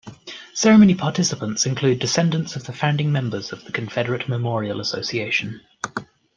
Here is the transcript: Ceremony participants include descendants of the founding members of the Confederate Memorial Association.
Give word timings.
Ceremony 0.55 0.95
participants 0.95 1.67
include 1.67 1.99
descendants 1.99 2.55
of 2.55 2.63
the 2.63 2.73
founding 2.73 3.11
members 3.11 3.51
of 3.53 3.65
the 3.65 3.71
Confederate 3.71 4.27
Memorial 4.27 4.79
Association. 4.81 5.61